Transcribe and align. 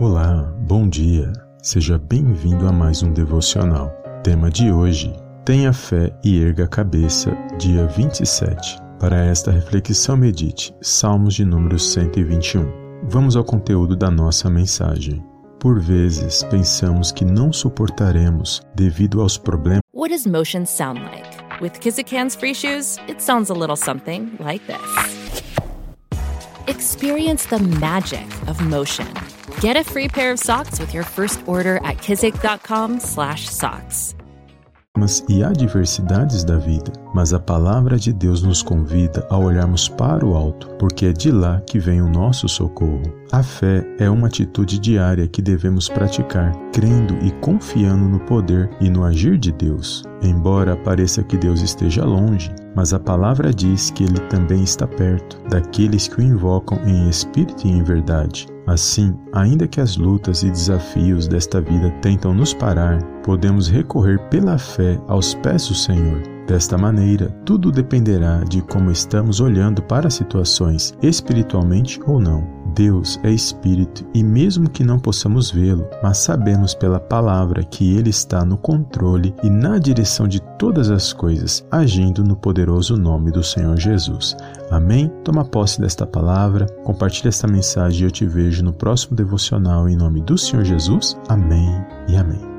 Olá, 0.00 0.50
bom 0.60 0.88
dia. 0.88 1.30
Seja 1.62 1.98
bem-vindo 1.98 2.66
a 2.66 2.72
mais 2.72 3.02
um 3.02 3.12
devocional. 3.12 3.90
Tema 4.24 4.50
de 4.50 4.72
hoje: 4.72 5.12
Tenha 5.44 5.74
fé 5.74 6.10
e 6.24 6.42
erga 6.42 6.64
a 6.64 6.68
cabeça, 6.68 7.36
dia 7.58 7.86
27. 7.86 8.78
Para 8.98 9.22
esta 9.26 9.50
reflexão, 9.50 10.16
medite 10.16 10.74
Salmos 10.80 11.34
de 11.34 11.44
número 11.44 11.78
121. 11.78 12.66
Vamos 13.10 13.36
ao 13.36 13.44
conteúdo 13.44 13.94
da 13.94 14.10
nossa 14.10 14.48
mensagem. 14.48 15.22
Por 15.58 15.78
vezes, 15.78 16.42
pensamos 16.44 17.12
que 17.12 17.26
não 17.26 17.52
suportaremos 17.52 18.62
devido 18.74 19.20
aos 19.20 19.36
problemas. 19.36 19.82
What 19.92 20.14
does 20.14 20.26
motion 20.26 20.64
sound 20.64 21.00
like? 21.00 21.28
With 21.60 21.78
Kizik 21.78 22.10
hands 22.10 22.34
free 22.34 22.54
shoes, 22.54 22.96
it 23.06 23.22
sounds 23.22 23.50
a 23.50 23.54
little 23.54 23.76
something 23.76 24.30
like 24.40 24.64
this. 24.64 24.80
Experience 26.66 27.46
the 27.50 27.58
magic 27.78 28.24
of 28.48 28.64
motion. 28.64 29.04
Get 29.60 29.76
a 29.76 29.84
free 29.84 30.08
pair 30.08 30.32
of 30.32 30.38
socks 30.38 30.78
with 30.78 30.94
your 30.94 31.04
first 31.04 31.42
order 31.46 31.76
at 31.78 32.00
kizik.com/socks. 32.02 34.14
e 35.28 35.42
adversidades 35.42 36.44
da 36.44 36.56
vida, 36.56 36.92
mas 37.14 37.32
a 37.32 37.38
palavra 37.38 37.96
de 37.96 38.12
Deus 38.12 38.42
nos 38.42 38.62
convida 38.62 39.26
a 39.30 39.38
olharmos 39.38 39.88
para 39.88 40.26
o 40.26 40.34
alto, 40.34 40.68
porque 40.78 41.06
é 41.06 41.12
de 41.12 41.30
lá 41.30 41.60
que 41.60 41.78
vem 41.78 42.02
o 42.02 42.08
nosso 42.08 42.48
socorro. 42.48 43.02
A 43.32 43.42
fé 43.42 43.86
é 43.98 44.10
uma 44.10 44.26
atitude 44.26 44.78
diária 44.78 45.26
que 45.26 45.40
devemos 45.40 45.88
praticar, 45.88 46.52
crendo 46.72 47.16
e 47.22 47.30
confiando 47.40 48.04
no 48.04 48.20
poder 48.20 48.68
e 48.80 48.90
no 48.90 49.04
agir 49.04 49.38
de 49.38 49.52
Deus. 49.52 50.02
Embora 50.22 50.76
pareça 50.76 51.22
que 51.22 51.38
Deus 51.38 51.62
esteja 51.62 52.04
longe, 52.04 52.50
mas 52.76 52.92
a 52.92 53.00
palavra 53.00 53.54
diz 53.54 53.90
que 53.90 54.04
ele 54.04 54.20
também 54.28 54.62
está 54.62 54.86
perto 54.86 55.40
daqueles 55.48 56.08
que 56.08 56.20
o 56.20 56.22
invocam 56.22 56.78
em 56.86 57.08
espírito 57.08 57.66
e 57.66 57.70
em 57.70 57.82
verdade. 57.82 58.46
Assim, 58.70 59.18
ainda 59.32 59.66
que 59.66 59.80
as 59.80 59.96
lutas 59.96 60.44
e 60.44 60.48
desafios 60.48 61.26
desta 61.26 61.60
vida 61.60 61.90
tentam 62.00 62.32
nos 62.32 62.54
parar, 62.54 63.02
podemos 63.24 63.66
recorrer 63.66 64.20
pela 64.28 64.58
fé 64.58 64.96
aos 65.08 65.34
pés 65.34 65.66
do 65.66 65.74
Senhor. 65.74 66.22
Desta 66.46 66.78
maneira, 66.78 67.30
tudo 67.44 67.72
dependerá 67.72 68.44
de 68.48 68.62
como 68.62 68.92
estamos 68.92 69.40
olhando 69.40 69.82
para 69.82 70.06
as 70.06 70.14
situações, 70.14 70.94
espiritualmente 71.02 72.00
ou 72.06 72.20
não. 72.20 72.59
Deus 72.70 73.18
é 73.22 73.30
Espírito 73.30 74.04
e, 74.14 74.22
mesmo 74.22 74.68
que 74.68 74.84
não 74.84 74.98
possamos 74.98 75.50
vê-lo, 75.50 75.86
mas 76.02 76.18
sabemos 76.18 76.74
pela 76.74 77.00
palavra 77.00 77.62
que 77.62 77.96
Ele 77.96 78.10
está 78.10 78.44
no 78.44 78.56
controle 78.56 79.34
e 79.42 79.50
na 79.50 79.78
direção 79.78 80.26
de 80.26 80.40
todas 80.58 80.90
as 80.90 81.12
coisas, 81.12 81.64
agindo 81.70 82.24
no 82.24 82.36
poderoso 82.36 82.96
nome 82.96 83.30
do 83.30 83.42
Senhor 83.42 83.76
Jesus. 83.76 84.36
Amém? 84.70 85.10
Toma 85.24 85.44
posse 85.44 85.80
desta 85.80 86.06
palavra, 86.06 86.66
compartilhe 86.84 87.28
esta 87.28 87.46
mensagem 87.46 88.02
e 88.02 88.04
eu 88.04 88.10
te 88.10 88.26
vejo 88.26 88.62
no 88.62 88.72
próximo 88.72 89.16
devocional 89.16 89.88
em 89.88 89.96
nome 89.96 90.20
do 90.22 90.38
Senhor 90.38 90.64
Jesus. 90.64 91.16
Amém 91.28 91.84
e 92.08 92.16
amém. 92.16 92.49